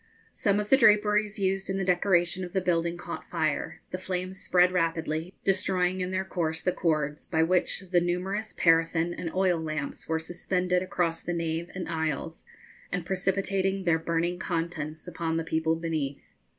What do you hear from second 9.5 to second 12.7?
lamps were suspended across the nave and aisles,